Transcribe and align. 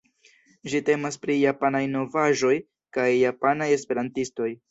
Ĝi 0.71 0.79
temas 0.87 1.19
pri 1.25 1.35
Japanaj 1.41 1.83
novaĵoj 1.91 2.53
kaj 2.97 3.07
japanaj 3.13 3.71
esperantistoj. 3.79 4.51